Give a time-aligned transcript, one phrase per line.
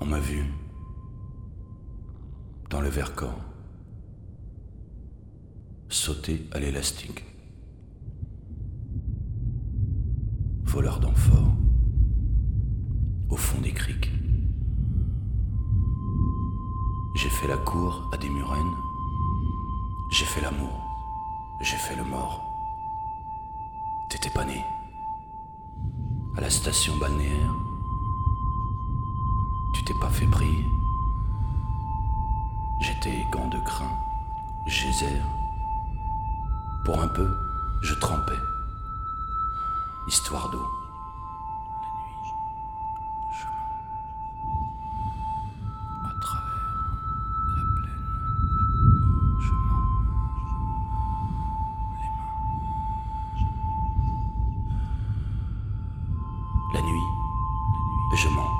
[0.00, 0.44] On m'a vu
[2.70, 3.38] dans le Vercors
[5.90, 7.24] sauter à l'élastique.
[10.64, 11.52] Voleur d'amphores
[13.28, 14.10] au fond des criques.
[17.16, 18.76] J'ai fait la cour à des murennes.
[20.12, 20.80] J'ai fait l'amour.
[21.60, 22.42] J'ai fait le mort.
[24.08, 24.64] T'étais pas né.
[26.36, 27.54] À la station balnéaire,
[29.72, 30.66] tu t'es pas fait briller.
[32.80, 33.90] J'étais gant de crin,
[34.66, 35.20] geyser.
[36.84, 37.28] Pour un peu,
[37.82, 38.38] je trempais.
[40.08, 40.66] Histoire d'eau.
[46.04, 46.50] À travers
[47.56, 48.10] la plaine,
[58.16, 58.59] je mens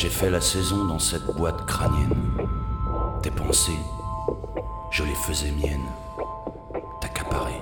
[0.00, 2.14] J'ai fait la saison dans cette boîte crânienne.
[3.20, 3.80] Tes pensées,
[4.92, 5.88] je les faisais miennes.
[7.00, 7.60] T'accaparer.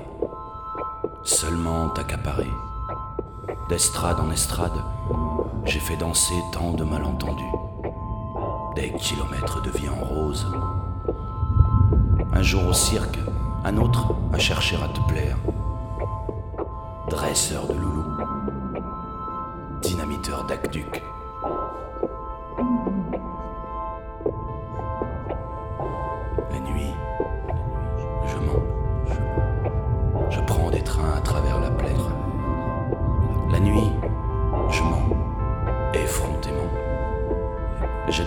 [1.24, 2.50] Seulement t'accaparer.
[3.70, 4.78] D'estrade en estrade,
[5.64, 7.42] j'ai fait danser tant de malentendus.
[8.74, 10.46] Des kilomètres de vie en rose.
[12.34, 13.18] Un jour au cirque,
[13.64, 15.38] un autre à chercher à te plaire.
[17.08, 18.04] Dresseur de loulou.
[19.80, 21.02] Dynamiteur d'aqueduc.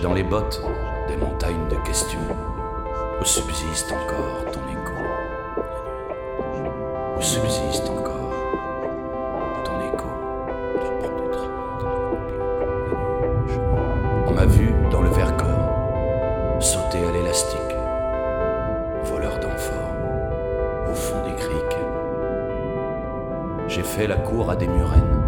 [0.02, 0.62] Dans les bottes
[1.08, 2.20] des montagnes de questions
[3.20, 4.92] où subsiste encore ton écho.
[7.18, 8.32] Où subsiste encore
[9.64, 10.06] ton écho.
[14.26, 15.46] On m'a vu dans le Vercors
[16.60, 17.58] sauter à l'élastique,
[19.04, 19.96] voleur d'amphores,
[20.90, 21.78] au fond des criques.
[23.68, 25.19] J'ai fait la cour à des murennes,